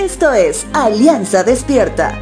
[0.00, 2.18] Esto es Alianza Despierta.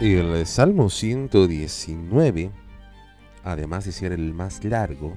[0.00, 2.50] El Salmo 119,
[3.44, 5.16] además de ser el más largo,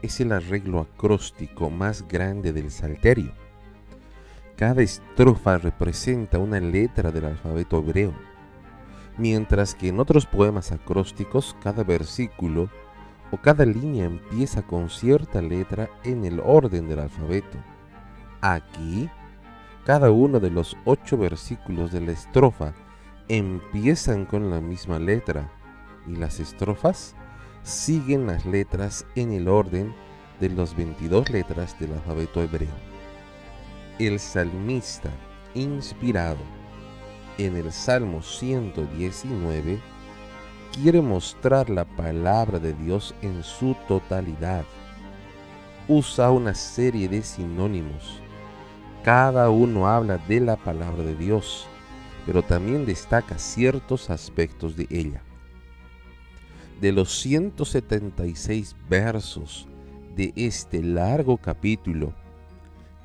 [0.00, 3.32] es el arreglo acróstico más grande del Salterio.
[4.54, 8.14] Cada estrofa representa una letra del alfabeto hebreo,
[9.18, 12.70] mientras que en otros poemas acrósticos cada versículo
[13.32, 17.58] o cada línea empieza con cierta letra en el orden del alfabeto.
[18.42, 19.08] Aquí,
[19.84, 22.74] cada uno de los ocho versículos de la estrofa
[23.28, 25.50] empiezan con la misma letra
[26.06, 27.16] y las estrofas
[27.62, 29.94] siguen las letras en el orden
[30.38, 32.74] de las 22 letras del alfabeto hebreo.
[33.98, 35.10] El salmista,
[35.54, 36.40] inspirado
[37.38, 39.80] en el Salmo 119,
[40.72, 44.64] quiere mostrar la palabra de Dios en su totalidad.
[45.86, 48.20] Usa una serie de sinónimos.
[49.04, 51.66] Cada uno habla de la palabra de Dios,
[52.24, 55.22] pero también destaca ciertos aspectos de ella.
[56.80, 59.68] De los 176 versos
[60.16, 62.12] de este largo capítulo,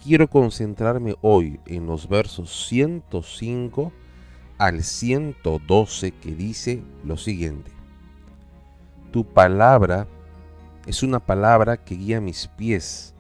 [0.04, 3.92] quiero concentrarme hoy en los versos 105
[4.58, 7.72] al 112 que dice lo siguiente.
[9.12, 10.08] Tu palabra
[10.86, 13.14] es una palabra que guía mis pies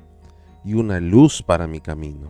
[0.63, 2.30] y una luz para mi camino.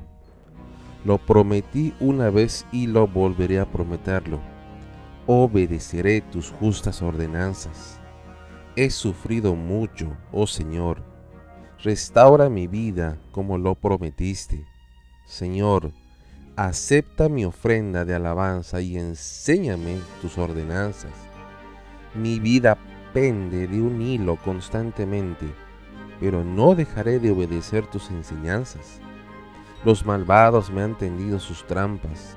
[1.06, 4.40] Lo prometí una vez y lo volveré a prometerlo.
[5.26, 8.00] Obedeceré tus justas ordenanzas.
[8.76, 11.04] He sufrido mucho, oh Señor.
[11.84, 14.66] Restaura mi vida como lo prometiste.
[15.26, 15.92] Señor,
[16.58, 21.14] acepta mi ofrenda de alabanza y enséñame tus ordenanzas.
[22.16, 22.80] Mi vida
[23.14, 25.46] pende de un hilo constantemente,
[26.20, 29.00] pero no dejaré de obedecer tus enseñanzas.
[29.86, 32.36] Los malvados me han tendido sus trampas,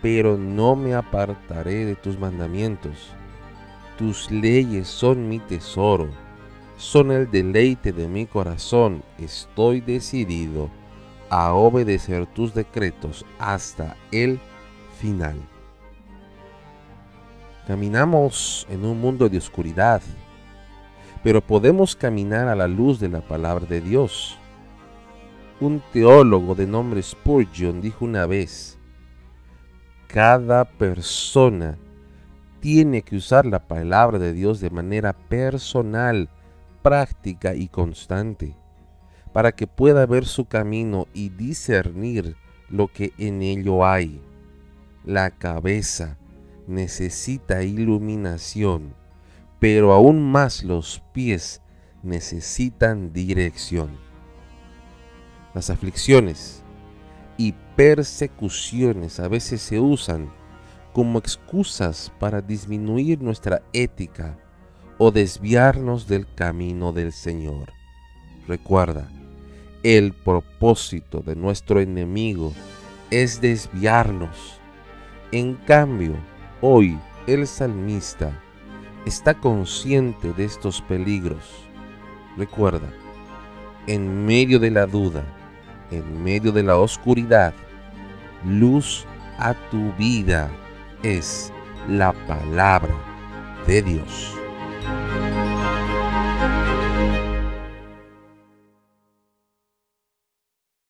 [0.00, 3.10] pero no me apartaré de tus mandamientos.
[3.98, 6.08] Tus leyes son mi tesoro,
[6.76, 9.02] son el deleite de mi corazón.
[9.18, 10.70] Estoy decidido
[11.30, 14.40] a obedecer tus decretos hasta el
[14.98, 15.36] final.
[17.66, 20.00] Caminamos en un mundo de oscuridad,
[21.22, 24.38] pero podemos caminar a la luz de la palabra de Dios.
[25.60, 28.78] Un teólogo de nombre Spurgeon dijo una vez,
[30.06, 31.76] cada persona
[32.60, 36.28] tiene que usar la palabra de Dios de manera personal,
[36.82, 38.54] práctica y constante
[39.36, 42.36] para que pueda ver su camino y discernir
[42.70, 44.18] lo que en ello hay.
[45.04, 46.16] La cabeza
[46.66, 48.94] necesita iluminación,
[49.58, 51.60] pero aún más los pies
[52.02, 53.98] necesitan dirección.
[55.52, 56.62] Las aflicciones
[57.36, 60.32] y persecuciones a veces se usan
[60.94, 64.38] como excusas para disminuir nuestra ética
[64.96, 67.74] o desviarnos del camino del Señor.
[68.48, 69.10] Recuerda,
[69.86, 72.52] el propósito de nuestro enemigo
[73.12, 74.58] es desviarnos.
[75.30, 76.16] En cambio,
[76.60, 76.98] hoy
[77.28, 78.32] el salmista
[79.04, 81.68] está consciente de estos peligros.
[82.36, 82.92] Recuerda,
[83.86, 85.24] en medio de la duda,
[85.92, 87.54] en medio de la oscuridad,
[88.44, 89.06] luz
[89.38, 90.50] a tu vida
[91.04, 91.52] es
[91.88, 92.94] la palabra
[93.68, 94.36] de Dios.